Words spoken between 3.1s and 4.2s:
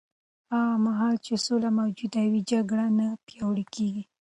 پیاوړې کېږي.